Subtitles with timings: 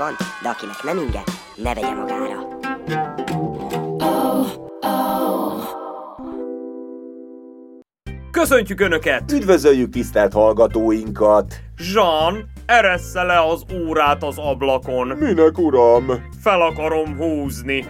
[0.00, 1.22] van, de akinek nem inge,
[1.56, 2.48] ne vegye magára.
[8.30, 9.32] Köszöntjük Önöket!
[9.32, 11.60] Üdvözöljük tisztelt hallgatóinkat!
[11.94, 15.06] Jean, eressze le az órát az ablakon.
[15.06, 16.06] Minek uram?
[16.42, 17.86] Fel akarom húzni.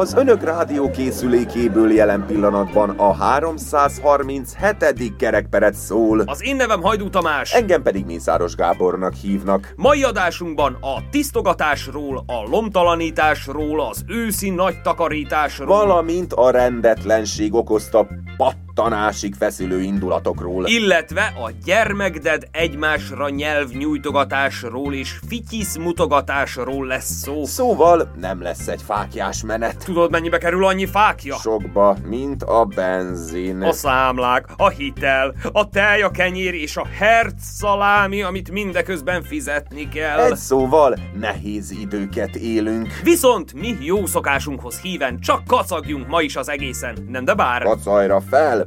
[0.00, 5.16] Az önök rádió készülékéből jelen pillanatban a 337.
[5.16, 6.20] kerekperec szól.
[6.20, 7.52] Az én nevem Hajdú Tamás.
[7.52, 9.72] Engem pedig Mészáros Gábornak hívnak.
[9.76, 18.06] Mai adásunkban a tisztogatásról, a lomtalanításról, az őszi nagy takarításról, Valamint a rendetlenség okozta
[18.40, 20.66] pattanásig feszülő indulatokról.
[20.66, 27.44] illetve a gyermekded egymásra nyelvnyújtogatásról és fityisz mutogatásról lesz szó.
[27.44, 29.84] Szóval nem lesz egy fákjás menet.
[29.84, 31.36] Tudod, mennyibe kerül annyi fákja?
[31.36, 33.62] Sokba, mint a benzin.
[33.62, 39.88] A számlák, a hitel, a tej, a kenyér és a herc szalámi, amit mindeközben fizetni
[39.88, 40.18] kell.
[40.18, 42.88] Egy szóval nehéz időket élünk.
[43.02, 47.62] Viszont mi jó szokásunkhoz híven csak kacagjunk ma is az egészen, nem de bár?
[47.62, 48.66] Kacajra fel!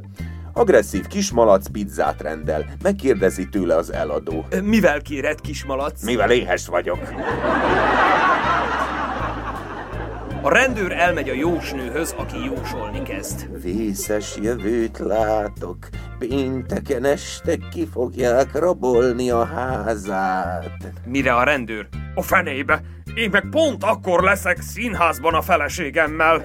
[0.52, 2.64] Agresszív kismalac pizzát rendel.
[2.82, 4.44] Megkérdezi tőle az eladó.
[4.62, 6.04] Mivel kéred, kismalac?
[6.04, 6.98] Mivel éhes vagyok?
[10.42, 13.62] A rendőr elmegy a jósnőhöz, aki jósolni kezd.
[13.62, 15.76] Vészes jövőt látok,
[16.18, 20.92] pénteken este ki fogják rabolni a házát.
[21.04, 21.88] Mire a rendőr?
[22.14, 22.80] A fenébe!
[23.14, 26.42] Én meg pont akkor leszek színházban a feleségemmel.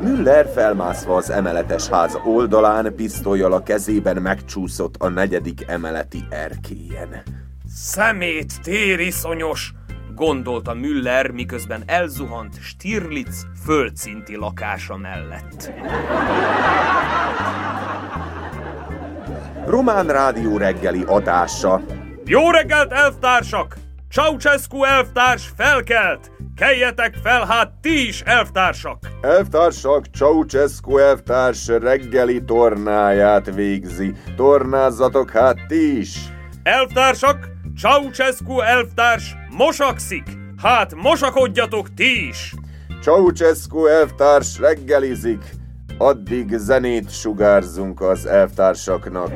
[0.00, 7.22] Müller felmászva az emeletes ház oldalán, pisztolyjal a kezében megcsúszott a negyedik emeleti erkélyen.
[7.74, 9.72] Szemét tériszonyos!
[10.14, 15.72] gondolta Müller, miközben elzuhant Stirlitz földszinti lakása mellett.
[19.66, 21.80] Román rádió reggeli adása.
[22.24, 23.76] Jó reggelt, elvtársak!
[24.10, 26.30] Ceausescu elvtárs felkelt!
[26.56, 28.98] Keljetek fel, hát ti is, elvtársak!
[29.20, 34.14] Elvtársak, Ceausescu elvtárs reggeli tornáját végzi.
[34.36, 36.16] Tornázzatok hát ti is!
[36.62, 37.48] Elvtársak,
[37.80, 40.24] Ceausescu elvtárs mosakszik!
[40.62, 42.54] Hát mosakodjatok ti is!
[43.02, 45.44] Ceausescu elvtárs reggelizik.
[45.98, 49.32] Addig zenét sugárzunk az elvtársaknak.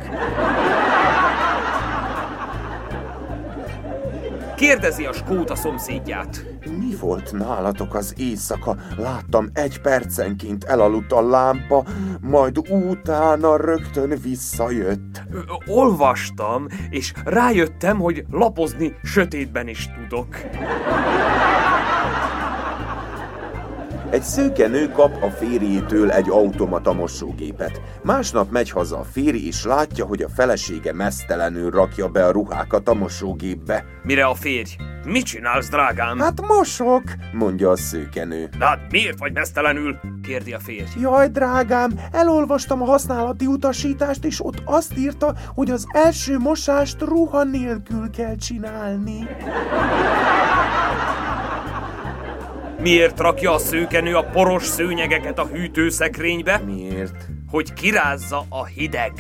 [4.65, 6.45] Kérdezi a skót a szomszédját.
[6.79, 8.77] Mi volt nálatok az éjszaka?
[8.97, 11.85] Láttam egy percenként elaludt a lámpa,
[12.21, 15.23] majd utána rögtön visszajött.
[15.67, 20.37] Olvastam, és rájöttem, hogy lapozni sötétben is tudok.
[24.15, 27.81] Egy szőke nő kap a férjétől egy automata mosógépet.
[28.03, 32.89] Másnap megy haza a férj, és látja, hogy a felesége mesztelenül rakja be a ruhákat
[32.89, 33.85] a mosógépbe.
[34.03, 34.77] Mire a férj?
[35.05, 36.19] Mit csinálsz, drágám?
[36.19, 38.49] Hát mosok, mondja a szőkenő.
[38.59, 39.99] De hát miért vagy mesztelenül?
[40.23, 40.91] kérdi a férj.
[41.01, 47.45] Jaj, drágám, elolvastam a használati utasítást, és ott azt írta, hogy az első mosást ruha
[47.45, 49.29] nélkül kell csinálni.
[52.85, 56.61] Miért rakja a szőkenő a poros szőnyegeket a hűtőszekrénybe?
[56.67, 57.27] Miért?
[57.51, 59.13] Hogy kirázza a hideg.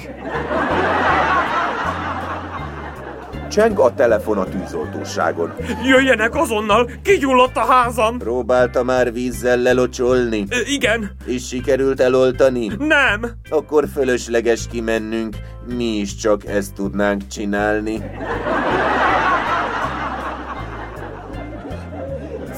[3.50, 5.52] Cseng a telefon a tűzoltóságon.
[5.84, 8.18] Jöjjenek azonnal, kigyulladt a házam!
[8.18, 12.70] Próbálta már vízzel lelocsolni, Ö, igen, és sikerült eloltani?
[12.78, 13.30] nem.
[13.50, 15.36] Akkor fölösleges kimennünk,
[15.76, 18.02] mi is csak ezt tudnánk csinálni.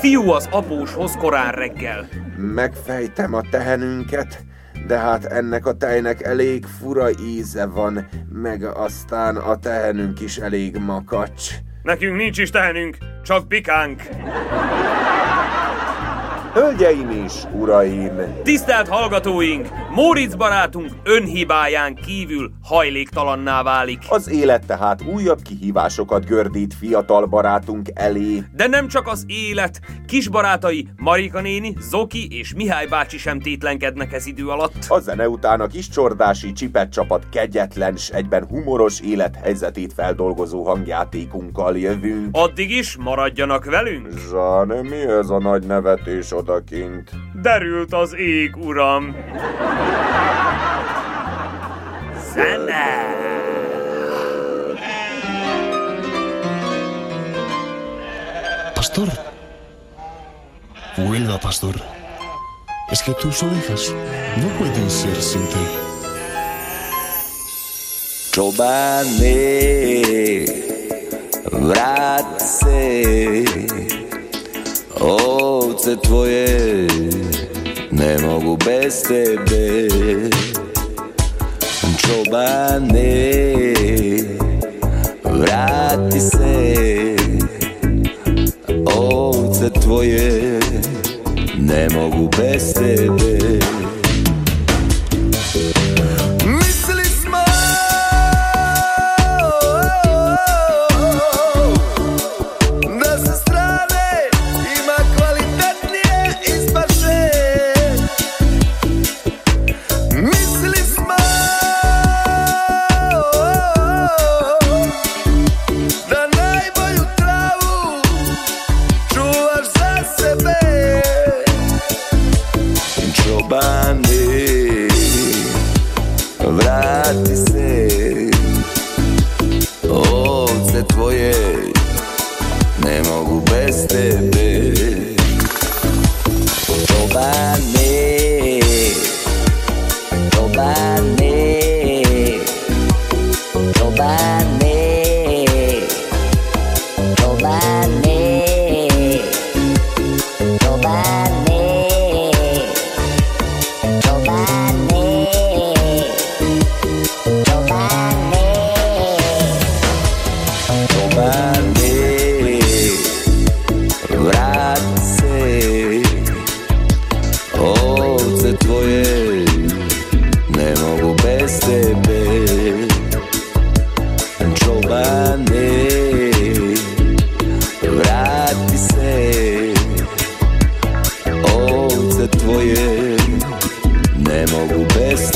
[0.06, 2.08] Fiú az apóshoz korán reggel.
[2.36, 4.44] Megfejtem a tehenünket,
[4.86, 10.76] de hát ennek a tejnek elég fura íze van, meg aztán a tehenünk is elég
[10.76, 11.50] makacs.
[11.82, 14.02] Nekünk nincs is tehenünk, csak pikánk.
[16.52, 18.42] Hölgyeim és uraim!
[18.42, 19.68] Tisztelt hallgatóink!
[19.96, 23.98] Móricz barátunk önhibáján kívül hajléktalanná válik.
[24.08, 28.42] Az élet tehát újabb kihívásokat gördít fiatal barátunk elé.
[28.54, 34.12] De nem csak az élet, kis barátai Marika néni, Zoki és Mihály bácsi sem tétlenkednek
[34.12, 34.74] ez idő alatt.
[34.88, 41.78] A zene után a kis csordási csipet csapat kegyetlen, s egyben humoros élethelyzetét feldolgozó hangjátékunkkal
[41.78, 42.28] jövünk.
[42.32, 44.08] Addig is maradjanak velünk.
[44.30, 47.10] Zsán, mi ez a nagy nevetés odakint?
[47.42, 49.16] Derült az ég, uram.
[52.32, 53.14] Zene!
[58.74, 59.08] Pastor.
[60.96, 61.74] Vuelva, pastor.
[62.90, 63.94] Es que tus ovejas
[64.36, 65.64] no pueden ser sin ti.
[68.30, 69.34] Čobane,
[71.50, 72.40] vrat
[75.86, 76.86] se, ovce tvoje
[77.90, 79.88] ne mogu bez tebe.
[81.98, 83.72] Čobane,
[85.24, 87.16] vrati se,
[88.96, 90.58] ovce tvoje
[91.58, 93.45] ne mogu bez tebe.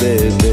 [0.01, 0.50] Baby.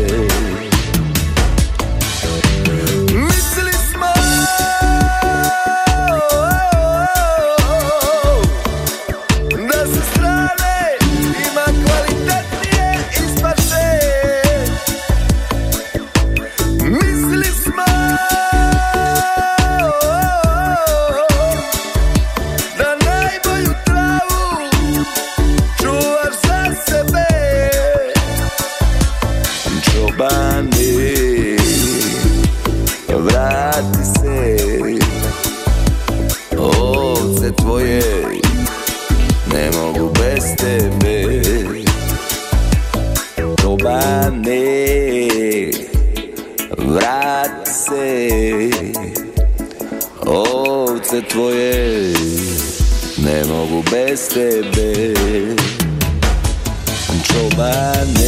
[57.58, 58.27] My name.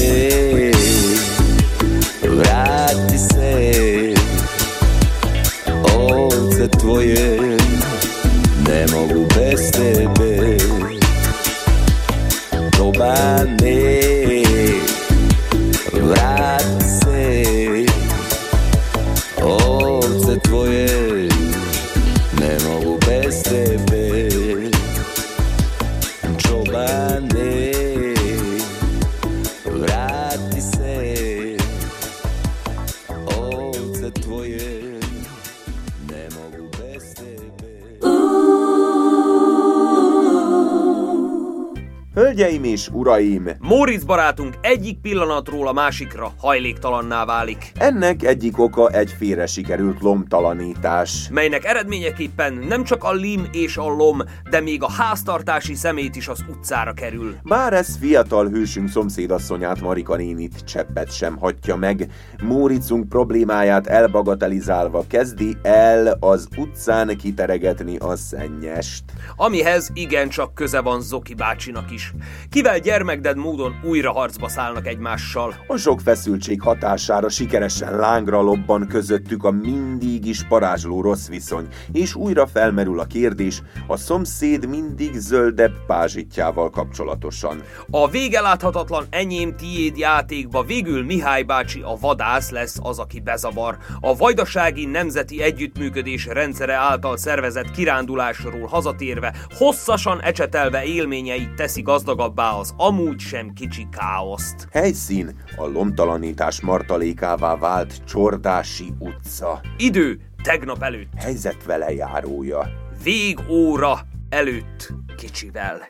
[43.19, 49.45] És uraim, Móricz barátunk egyik pillanatról a másikra hajléktalanná válik, ennek egyik oka egy félre
[49.45, 51.27] sikerült lomtalanítás.
[51.31, 56.27] melynek eredményeképpen nem csak a lim és a lom, de még a háztartási szemét is
[56.27, 57.35] az utcára kerül.
[57.43, 62.11] Bár ez fiatal hősünk szomszédasszonyát Marika nénit cseppet sem hagyja meg,
[62.43, 69.03] Móricunk problémáját elbagatelizálva kezdi el az utcán kiteregetni a szennyest.
[69.35, 72.13] Amihez igencsak köze van Zoki bácsinak is.
[72.49, 75.55] kivel gyermekded módon újra harcba szállnak egymással.
[75.67, 82.15] A sok feszültség hatására sikeresen lángra lobban közöttük a mindig is parázsló rossz viszony, és
[82.15, 87.61] újra felmerül a kérdés a szomszéd mindig zöldebb pázsitjával kapcsolatosan.
[87.91, 93.77] A végeláthatatlan enyém tiéd játékba végül Mihály bácsi a vadász lesz az, aki bezavar.
[93.99, 102.73] A vajdasági nemzeti együttműködés rendszere által szervezett kirándulásról hazatérve, hosszasan ecsetelve élményeit teszi gazdagabbá az
[102.77, 104.67] amúgy sem kicsi káoszt.
[104.71, 109.61] Helyszín a lomtalanítás martalékává vált Csordási utca.
[109.77, 112.71] Idő tegnap előtt, Helyzet vele járója.
[113.03, 115.87] végóra előtt kicsivel.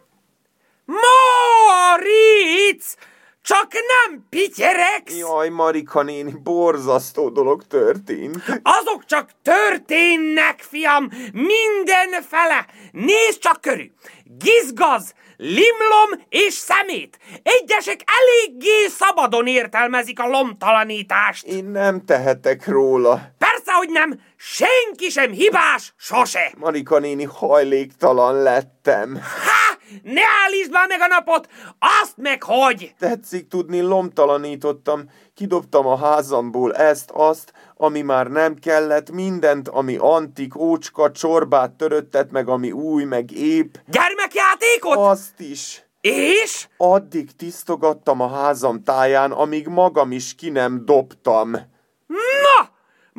[0.85, 2.97] Moritz!
[3.49, 5.17] Csak nem pityeregsz!
[5.17, 8.35] Jaj, Marika néni, borzasztó dolog történt.
[8.63, 12.65] Azok csak történnek, fiam, mindenfele.
[12.91, 13.91] Nézd csak körül.
[14.23, 17.19] Gizgaz, limlom és szemét.
[17.43, 21.45] Egyesek eléggé szabadon értelmezik a lomtalanítást.
[21.45, 23.21] Én nem tehetek róla.
[23.69, 24.21] Persze, hogy nem.
[24.35, 26.51] Senki sem hibás, sose.
[26.57, 29.15] Marika néni, hajléktalan lettem.
[29.15, 29.77] Ha!
[30.03, 31.49] Ne állítsd már meg a napot!
[32.01, 32.93] Azt meg hogy!
[32.99, 35.09] Tetszik tudni, lomtalanítottam.
[35.35, 42.31] Kidobtam a házamból ezt, azt, ami már nem kellett, mindent, ami antik, ócska, csorbát töröttet,
[42.31, 43.75] meg ami új, meg épp.
[43.87, 44.97] Gyermekjátékot?
[44.97, 45.83] Azt is.
[46.01, 46.67] És?
[46.77, 51.77] Addig tisztogattam a házam táján, amíg magam is ki nem dobtam.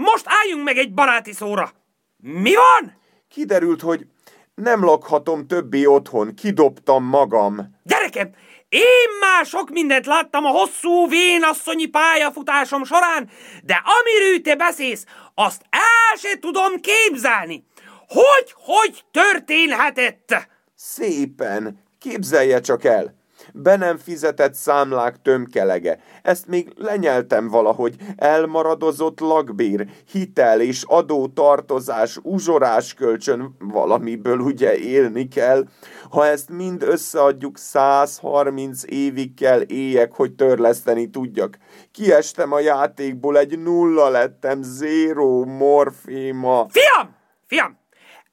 [0.00, 1.73] Most álljunk meg egy baráti szóra.
[2.16, 3.00] Mi van?
[3.28, 4.07] Kiderült, hogy
[4.54, 7.78] nem lakhatom többé otthon, kidobtam magam.
[7.83, 8.30] Gyerekem,
[8.69, 13.30] én már sok mindent láttam a hosszú vénasszonyi pályafutásom során,
[13.64, 15.04] de amiről te beszélsz,
[15.35, 17.64] azt el se tudom képzelni.
[18.09, 20.49] Hogy, hogy történhetett?
[20.75, 23.20] Szépen, képzelje csak el.
[23.52, 25.99] Be nem fizetett számlák tömkelege.
[26.23, 27.97] Ezt még lenyeltem valahogy.
[28.16, 35.64] Elmaradozott lakbér, hitel és adótartozás, uzsorás kölcsön, valamiből ugye élni kell.
[36.11, 41.59] Ha ezt mind összeadjuk, 130 évig kell éjek, hogy törleszteni tudjak.
[41.92, 46.66] Kiestem a játékból, egy nulla lettem, zéró morféma.
[46.68, 47.16] Fiam,
[47.47, 47.78] fiam,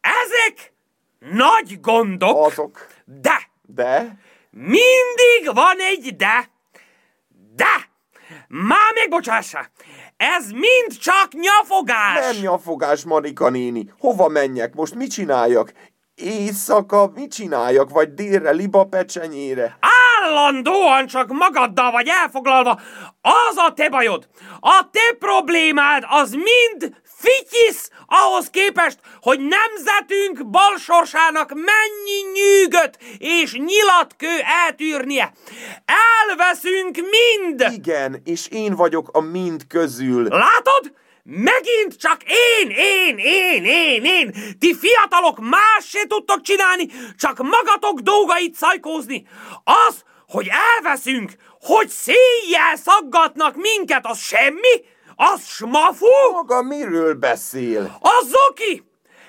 [0.01, 0.73] ezek
[1.19, 2.87] nagy gondok, Azok.
[3.21, 4.17] de De?
[4.57, 6.49] Mindig van egy de.
[7.55, 7.89] De!
[8.47, 9.65] Már megbocsássa!
[10.17, 12.31] Ez mind csak nyafogás!
[12.31, 13.93] Nem nyafogás, Marika néni.
[13.99, 14.73] Hova menjek?
[14.73, 15.73] Most mit csináljak?
[16.15, 17.89] Éjszaka mit csináljak?
[17.89, 19.77] Vagy délre, liba pecsenyére?
[20.23, 22.79] Állandóan csak magaddal vagy elfoglalva.
[23.21, 24.27] Az a te bajod.
[24.59, 34.39] A te problémád az mind fityisz ahhoz képest, hogy nemzetünk balsorsának mennyi nyűgöt és nyilatkő
[34.65, 35.33] eltűrnie.
[35.85, 37.73] Elveszünk mind!
[37.73, 40.27] Igen, és én vagyok a mind közül.
[40.27, 40.93] Látod?
[41.23, 44.33] Megint csak én, én, én, én, én.
[44.59, 49.27] Ti fiatalok más se tudtok csinálni, csak magatok dolgait szajkózni.
[49.63, 51.31] Az, hogy elveszünk,
[51.61, 54.85] hogy széjjel szaggatnak minket, az semmi?
[55.19, 56.05] Az smafú?
[56.31, 57.97] Maga miről beszél?
[58.01, 58.83] Az zoki!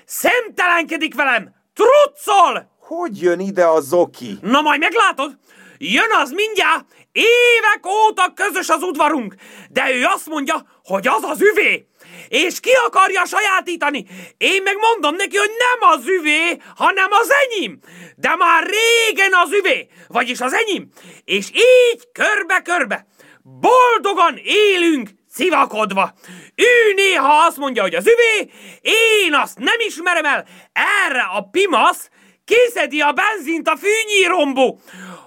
[0.05, 1.55] Szemtelenkedik velem!
[1.75, 2.77] Truccol!
[2.81, 4.39] Hogy jön ide a zoki?
[4.43, 5.39] Na majd meglátod,
[5.79, 9.35] jön az mindjárt, évek óta közös az udvarunk,
[9.71, 11.87] de ő azt mondja, hogy az az üvé,
[12.29, 14.07] és ki akarja sajátítani.
[14.37, 17.79] Én meg mondom neki, hogy nem az üvé, hanem az enyém.
[18.17, 20.89] De már régen az üvé, vagyis az enyém.
[21.25, 23.07] És így körbe-körbe,
[23.43, 26.13] boldogan élünk, szivakodva.
[26.55, 28.51] Ő néha azt mondja, hogy az üvé,
[29.25, 30.47] én azt nem ismerem el.
[30.73, 32.11] Erre a pimasz
[32.45, 34.81] kiszedi a benzint a fűnyírombó.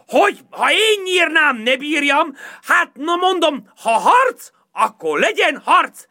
[0.07, 6.03] Hogy ha én nyírnám, ne bírjam, hát na mondom, ha harc, akkor legyen harc.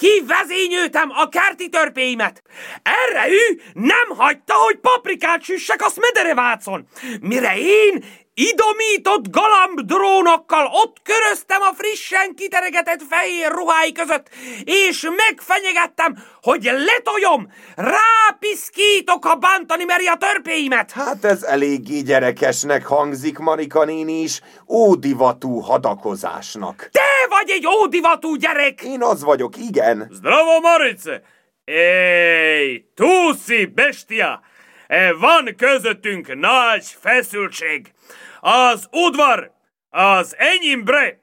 [0.00, 2.42] Kivezényültem a kerti törpéimet.
[2.82, 6.86] Erre ő nem hagyta, hogy paprikát süssek a Smederevácon.
[7.20, 8.04] Mire én
[8.36, 14.28] idomított galamb drónokkal ott köröztem a frissen kiteregetett fehér ruhái között,
[14.64, 20.92] és megfenyegettem, hogy letoljom, rápiszkítok, ha bántani meri a törpéimet.
[20.92, 26.88] Hát ez eléggé gyerekesnek hangzik, Marika néni is, ódivatú hadakozásnak.
[26.92, 28.82] Te vagy egy ódivatú gyerek!
[28.82, 30.08] Én az vagyok, igen.
[30.12, 31.22] Zdravo, Marice!
[31.64, 34.40] Ej, túszi, bestia!
[34.86, 37.92] E, Van közöttünk nagy feszültség.
[38.40, 39.50] Az udvar,
[39.90, 41.20] az enyémbre,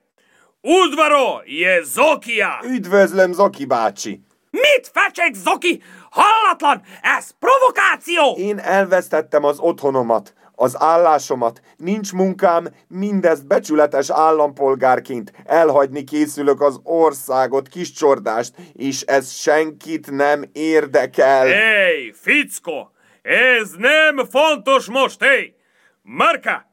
[0.62, 2.60] udvaro je Zokia.
[2.64, 4.22] Üdvözlöm, Zoki bácsi.
[4.52, 5.82] Mit fecseg, Zoki?
[6.10, 6.82] Hallatlan!
[7.02, 8.36] Ez provokáció!
[8.38, 10.34] Én elvesztettem az otthonomat.
[10.56, 19.32] az állásomat, nincs munkám, mindezt becsületes állampolgárként elhagyni készülök az országot, kis csordást, és ez
[19.32, 21.46] senkit nem érdekel.
[21.46, 22.93] Hey, fickó!
[23.24, 25.56] Ez nem fontos most, hey!
[26.02, 26.66] Marka!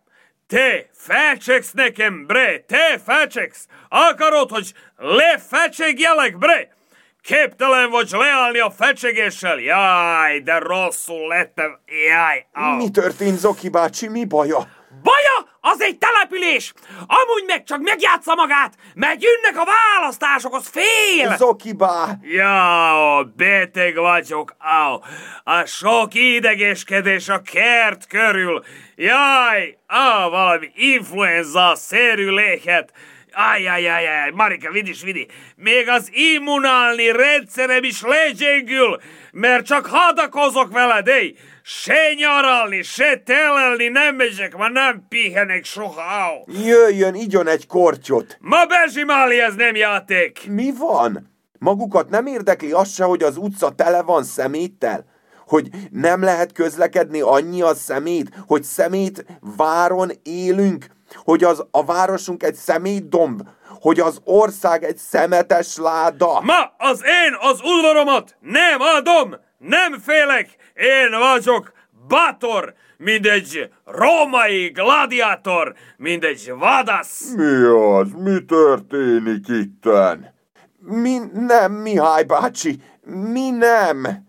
[0.46, 2.60] Te felcseksz nekem, bre!
[2.60, 3.66] Te felcseksz!
[3.88, 6.76] Akarod, hogy lefecsegjelek, bre?
[7.22, 9.58] Képtelen vagy leállni a fecsegéssel?
[9.58, 11.78] Jaj, de rosszul lettem.
[11.86, 12.76] Jaj, au.
[12.76, 14.68] Mi történt, Zoki bácsi, mi baja?
[15.02, 16.72] Baja, az egy település!
[17.06, 21.36] Amúgy meg csak megjátsza magát, mert jönnek a választások, az fél!
[21.36, 22.16] Zoki bá!
[22.22, 24.98] Ja, beteg vagyok, au.
[25.44, 28.64] A sok idegeskedés a kert körül.
[28.96, 32.92] Jaj, á, valami influenza-szerű lehet.
[33.32, 35.26] Ajajajaj, Marika, vidd is, vidi.
[35.56, 39.00] Még az immunálni rendszerem is legyengül,
[39.32, 41.34] mert csak hadakozok veled, ej.
[41.62, 46.64] Se nyaralni, se telelni nem megyek, ma nem pihenek soha, au.
[46.66, 48.36] Jöjjön, igyon egy kortyot!
[48.40, 50.40] Ma bezsimáli, ez nem játék.
[50.48, 51.30] Mi van?
[51.58, 55.04] Magukat nem érdekli az se, hogy az utca tele van szeméttel?
[55.46, 59.24] Hogy nem lehet közlekedni annyi a szemét, hogy szemét
[59.56, 63.42] váron élünk, hogy az a városunk egy szemétdomb,
[63.80, 66.40] hogy az ország egy szemetes láda.
[66.40, 71.72] Ma az én az udvaromat nem adom, nem félek, én vagyok
[72.08, 77.32] bátor, mint egy római gladiátor, mint egy vadász.
[77.36, 78.08] Mi az?
[78.16, 80.34] Mi történik itten?
[80.78, 84.28] Mi nem, Mihály bácsi, mi nem?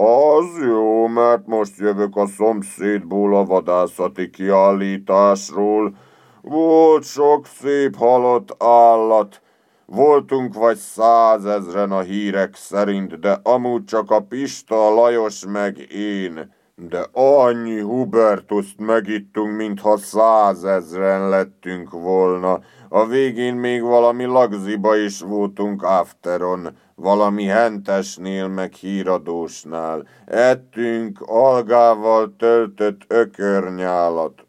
[0.00, 5.96] Az jó, mert most jövök a szomszédból a vadászati kiállításról.
[6.42, 9.42] Volt sok szép halott állat.
[9.86, 16.52] Voltunk vagy százezren a hírek szerint, de amúgy csak a Pista, Lajos meg én.
[16.74, 22.60] De annyi Hubertuszt megittunk, mintha százezren lettünk volna.
[22.88, 30.08] A végén még valami lagziba is voltunk afteron, valami hentesnél meg híradósnál.
[30.26, 34.46] Ettünk algával töltött ökörnyálat.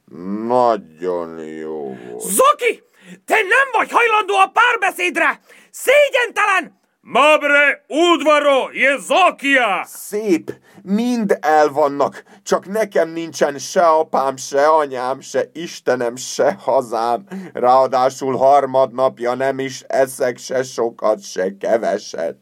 [0.47, 2.21] Nagyon jó volt.
[2.21, 2.83] Zoki,
[3.25, 5.39] te nem vagy hajlandó a párbeszédre!
[5.71, 6.78] Szégyentelen!
[7.09, 9.83] Mabre udvaro je Zokia!
[9.85, 10.51] Szép,
[10.83, 17.25] mind el vannak, csak nekem nincsen se apám, se anyám, se Istenem, se hazám.
[17.53, 22.37] Ráadásul harmadnapja nem is eszek se sokat, se keveset.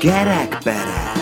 [0.00, 1.19] Gerekperec,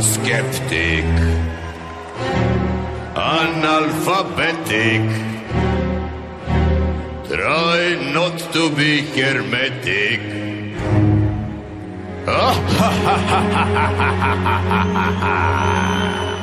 [0.00, 1.04] Skeptic,
[3.16, 5.04] analphabetic,
[7.26, 10.20] try not to be hermetic.
[12.28, 16.37] Oh, ha ha ha ha ha ha ha ha ha!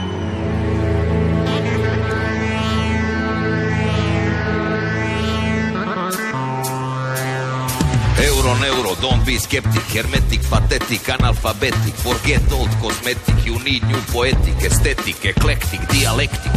[8.61, 14.55] Euro, neuro, don't be skeptic, hermetic, pathetic, analphabetic, forget old cosmetic, you need new poetic,
[14.63, 16.51] aesthetic, eclectic, dialectic.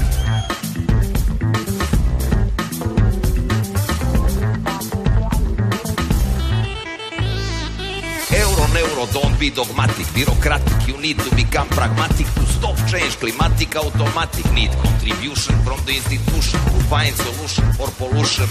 [8.31, 13.75] Euro, neuro, don't be dogmatic, bureaucratic, you need to become pragmatic to stop change, climatic,
[13.77, 18.47] automatic, need contribution from the institution to find solution for pollution,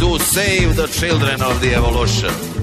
[0.00, 2.59] to save the children of the evolution.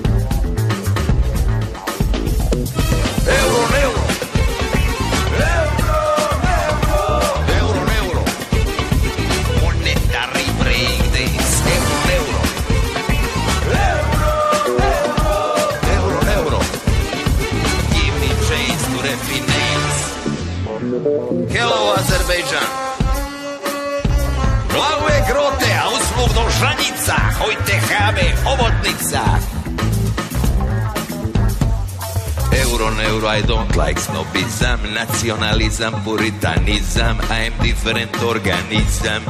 [34.05, 37.15] snobism, naționalism, puritanism.
[37.37, 39.21] I am different organism.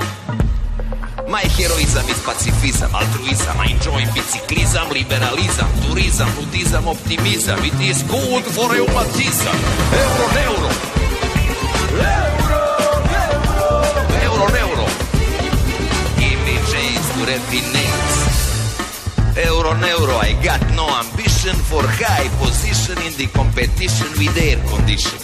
[1.34, 3.56] Mai heroizam, is pacifism, altruism.
[3.66, 7.58] I enjoy biciclism, liberalism, turism, budism, optimism.
[7.70, 9.58] It is good for reumatism
[10.04, 10.70] Euro, euro,
[11.90, 12.46] Euro,
[13.28, 13.50] euro.
[14.28, 14.58] Euro, euro!
[14.58, 14.86] neuro.
[16.32, 18.07] Image is to refinate.
[19.46, 25.20] Euro euro, I got no ambition for high position in the competition with air condition.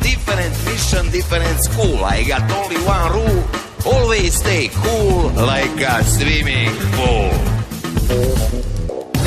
[0.00, 2.02] Different mission, different school.
[2.02, 3.44] I got only one rule.
[3.84, 7.30] Always stay cool like a swimming pool.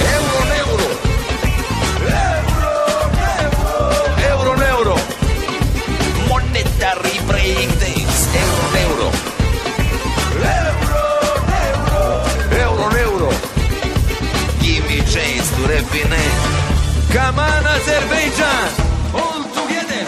[0.09, 0.87] Euro euro.
[4.25, 4.95] Euro euro.
[7.27, 7.29] Breakdance.
[7.29, 7.80] Euro
[15.91, 18.71] Come on, Azerbaijan.
[19.13, 20.05] All together.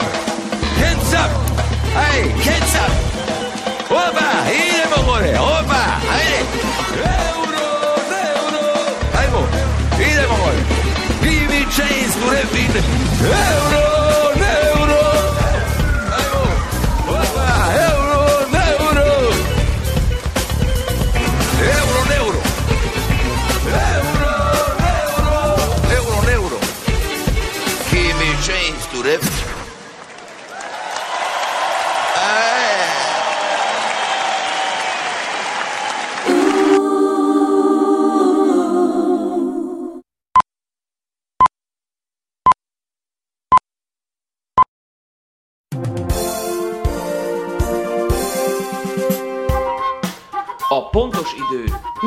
[0.80, 1.32] Hands up.
[1.92, 2.94] Hey, hands up.
[3.92, 5.34] Opa, idemo gore.
[5.36, 5.84] Opa,
[6.16, 6.40] ajde.
[7.04, 7.68] Euro,
[8.24, 8.64] euro.
[9.20, 9.42] Ajmo,
[10.00, 10.62] idemo gore.
[11.22, 12.28] Give me chance to.
[13.22, 13.83] Euro, euro.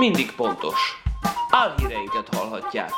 [0.06, 1.02] Mindig pontos.
[1.50, 2.92] Álhíreinket hallhatják.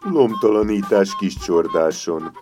[0.00, 2.38] Lomtalanítás kis csordáson.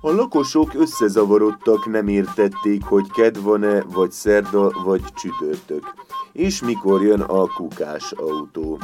[0.00, 5.94] A lakosok összezavarodtak, nem értették, hogy ked van-e, vagy szerda, vagy csütörtök.
[6.32, 8.78] És mikor jön a kukás autó.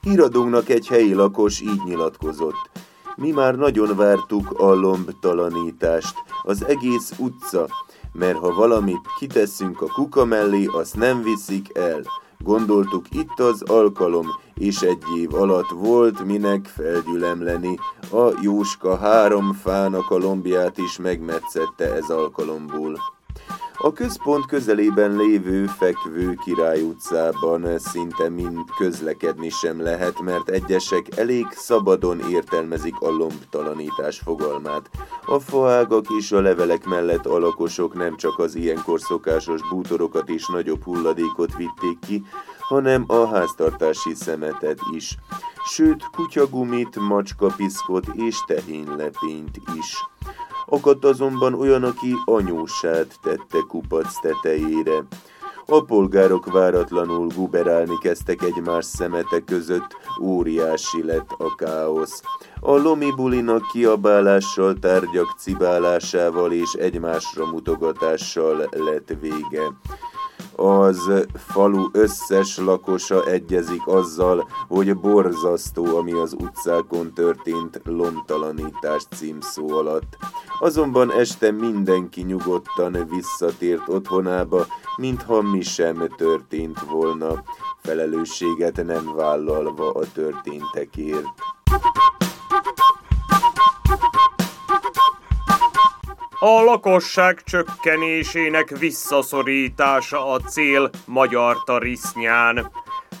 [0.00, 2.70] Híradónknak egy helyi lakos így nyilatkozott.
[3.16, 7.66] Mi már nagyon vártuk a lombtalanítást, az egész utca,
[8.18, 12.02] mert ha valamit kiteszünk a kuka mellé, azt nem viszik el.
[12.38, 17.78] Gondoltuk itt az alkalom, és egy év alatt volt minek felgyülemleni.
[18.10, 23.13] A Jóska három fának a lombját is megmetszette ez alkalomból.
[23.84, 31.46] A központ közelében lévő fekvő Király utcában szinte mind közlekedni sem lehet, mert egyesek elég
[31.50, 34.90] szabadon értelmezik a lombtalanítás fogalmát.
[35.26, 40.46] A faágak és a levelek mellett a lakosok nem csak az ilyenkor szokásos bútorokat és
[40.46, 42.24] nagyobb hulladékot vitték ki,
[42.58, 45.16] hanem a háztartási szemetet is.
[45.64, 49.96] Sőt, kutyagumit, macskapiszkot és tehénylepényt is.
[50.66, 55.04] Akadt azonban olyan, aki anyósát tette kupac tetejére.
[55.66, 62.22] A polgárok váratlanul guberálni kezdtek egymás szemete között, óriási lett a káosz.
[62.60, 69.62] A lomi bulinak kiabálással, tárgyak cibálásával és egymásra mutogatással lett vége
[70.56, 80.16] az falu összes lakosa egyezik azzal, hogy borzasztó, ami az utcákon történt lomtalanítás címszó alatt.
[80.58, 87.42] Azonban este mindenki nyugodtan visszatért otthonába, mintha mi sem történt volna,
[87.82, 91.26] felelősséget nem vállalva a történtekért.
[96.44, 102.70] A lakosság csökkenésének visszaszorítása a cél Magyar Tarisznyán.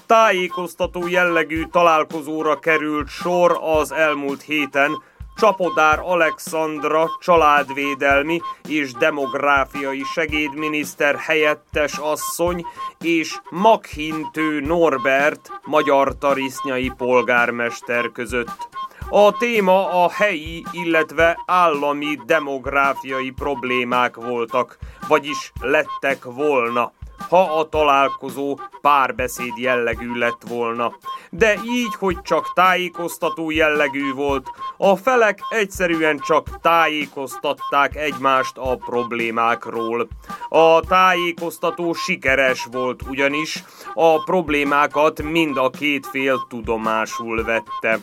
[0.06, 5.02] Tájékoztató jellegű találkozóra került sor az elmúlt héten
[5.36, 12.66] Csapodár Alexandra családvédelmi és demográfiai segédminiszter helyettes asszony
[13.00, 18.73] és Maghintő Norbert magyar tarisznyai polgármester között.
[19.16, 26.92] A téma a helyi, illetve állami demográfiai problémák voltak, vagyis lettek volna,
[27.28, 30.92] ha a találkozó párbeszéd jellegű lett volna.
[31.30, 40.08] De így, hogy csak tájékoztató jellegű volt, a felek egyszerűen csak tájékoztatták egymást a problémákról.
[40.48, 48.00] A tájékoztató sikeres volt ugyanis, a problémákat mind a két fél tudomásul vette.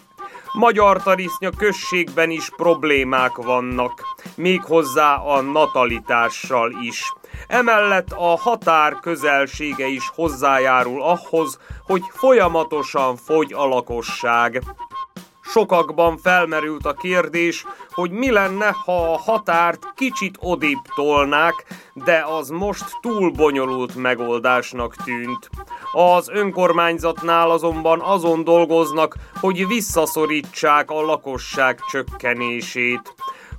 [0.53, 7.13] Magyar Tarisznya községben is problémák vannak, méghozzá a natalitással is.
[7.47, 14.63] Emellett a határ közelsége is hozzájárul ahhoz, hogy folyamatosan fogy a lakosság.
[15.41, 22.49] Sokakban felmerült a kérdés, hogy mi lenne, ha a határt kicsit odébb tolnák, de az
[22.49, 25.49] most túl bonyolult megoldásnak tűnt.
[25.91, 33.13] Az önkormányzatnál azonban azon dolgoznak, hogy visszaszorítsák a lakosság csökkenését.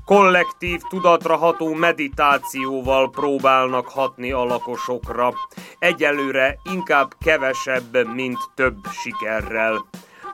[0.04, 5.32] kollektív tudatra ható meditációval próbálnak hatni a lakosokra.
[5.78, 9.84] Egyelőre inkább kevesebb, mint több sikerrel.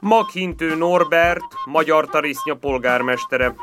[0.00, 3.54] Maghintő Norbert, magyar tarisznya polgármestere.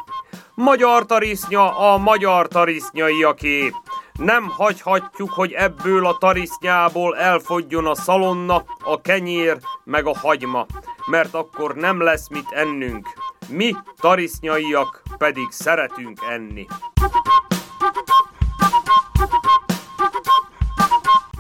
[0.56, 3.72] Magyar tarisznya a magyar tarisznyaiaké.
[4.18, 10.66] Nem hagyhatjuk, hogy ebből a tarisznyából elfogjon a szalonna, a kenyér, meg a hagyma,
[11.06, 13.08] mert akkor nem lesz mit ennünk.
[13.50, 16.68] Mi, tarisznyaiak, pedig szeretünk enni.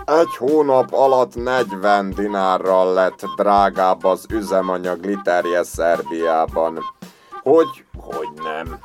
[0.05, 6.79] Egy hónap alatt 40 dinárral lett drágább az üzemanyag literje Szerbiában.
[7.41, 8.79] Hogy, hogy nem.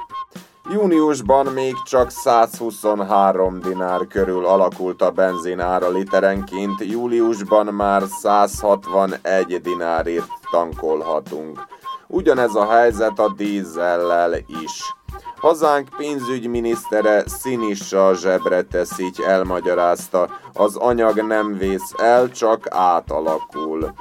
[0.73, 10.29] Júniusban még csak 123 dinár körül alakult a benzin ára literenként, júliusban már 161 dinárért
[10.51, 11.67] tankolhatunk.
[12.07, 14.95] Ugyanez a helyzet a dízellel is.
[15.37, 18.65] Hazánk pénzügyminisztere Sinisa zsebre
[18.99, 23.95] így elmagyarázta, az anyag nem vész el, csak átalakul.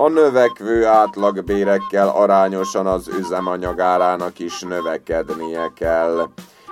[0.00, 6.28] A növekvő átlagbérekkel arányosan az üzemanyagárának is növekednie kell.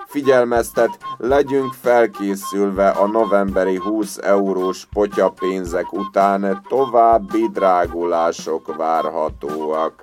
[0.06, 10.00] Figyelmeztet, legyünk felkészülve a novemberi 20 eurós potyapénzek után további drágulások várhatóak.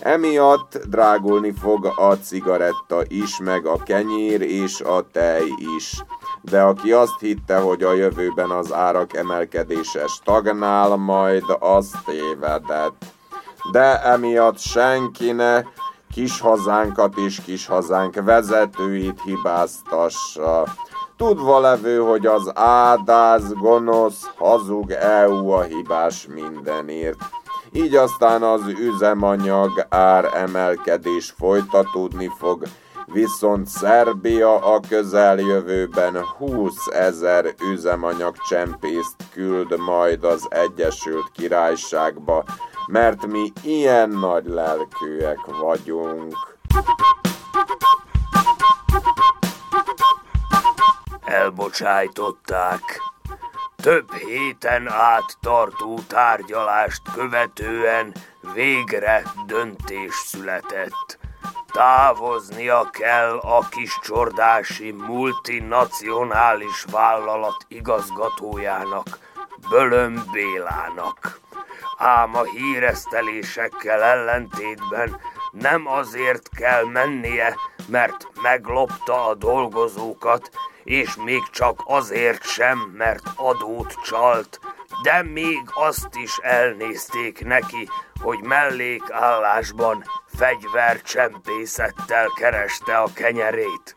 [0.00, 5.44] Emiatt drágulni fog a cigaretta is, meg a kenyér és a tej
[5.76, 6.02] is.
[6.42, 13.04] De aki azt hitte, hogy a jövőben az árak emelkedése stagnál, majd az tévedett.
[13.72, 15.62] De emiatt senki ne
[16.12, 20.64] kis hazánkat és kis hazánk vezetőit hibáztassa.
[21.16, 27.18] Tudva levő, hogy az ádáz, gonosz, hazug EU a hibás mindenért
[27.72, 32.62] így aztán az üzemanyag ár emelkedés folytatódni fog,
[33.06, 42.44] viszont Szerbia a közeljövőben 20 ezer üzemanyag csempészt küld majd az Egyesült Királyságba,
[42.86, 46.56] mert mi ilyen nagy lelkűek vagyunk.
[51.24, 53.00] Elbocsájtották
[53.82, 58.12] több héten át tartó tárgyalást követően
[58.54, 61.18] végre döntés született.
[61.72, 69.18] Távoznia kell a kis csordási multinacionális vállalat igazgatójának,
[69.68, 71.40] Bölöm Bélának.
[71.98, 75.20] Ám a híresztelésekkel ellentétben
[75.52, 77.56] nem azért kell mennie,
[77.86, 80.50] mert meglopta a dolgozókat,
[80.84, 84.60] és még csak azért sem, mert adót csalt,
[85.02, 87.88] de még azt is elnézték neki,
[88.20, 93.96] hogy mellékállásban fegyvercsempészettel kereste a kenyerét.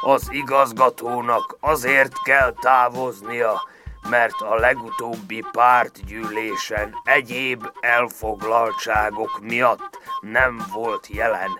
[0.00, 3.68] Az igazgatónak azért kell távoznia,
[4.08, 11.50] mert a legutóbbi pártgyűlésen egyéb elfoglaltságok miatt nem volt jelen,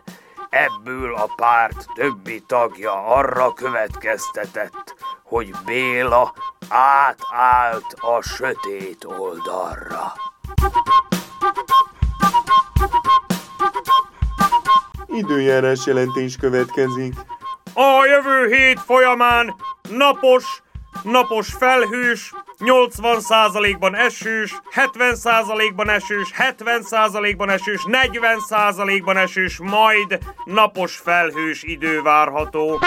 [0.55, 6.35] Ebből a párt többi tagja arra következtetett, hogy Béla
[6.69, 10.13] átállt a sötét oldalra.
[15.07, 17.15] Időjárás jelentés következik.
[17.75, 19.55] A jövő hét folyamán
[19.91, 20.63] napos,
[21.03, 32.79] napos felhős, 80%-ban esős, 70%-ban esős, 70%-ban esős, 40%-ban esős, majd napos felhős idő várható.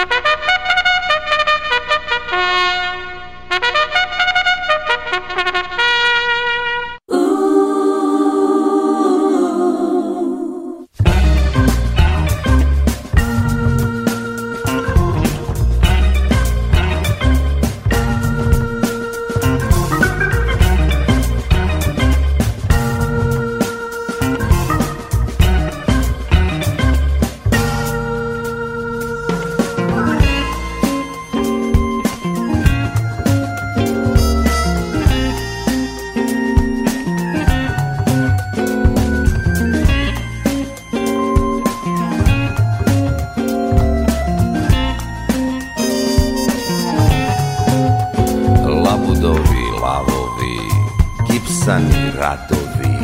[51.68, 52.96] pisani ratovi,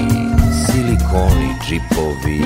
[0.65, 2.39] silikoni džipovi,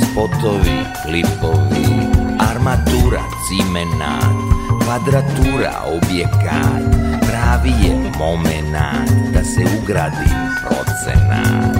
[0.00, 2.08] spotovi, klipovi,
[2.40, 4.32] armatura, cimenat,
[4.80, 6.82] kvadratura, objekat,
[7.20, 10.30] pravi je momenat da se ugradi
[10.64, 11.76] procenat.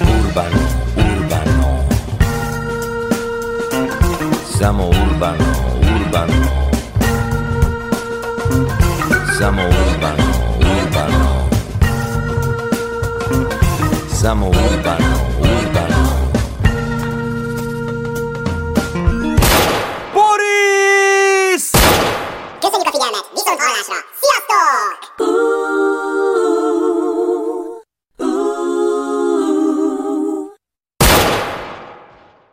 [0.00, 0.62] Urbano,
[0.96, 1.84] urbano,
[4.58, 5.54] samo urbano,
[5.96, 6.46] urbano,
[9.38, 10.33] samo urbano.
[14.24, 15.13] 咱们五班。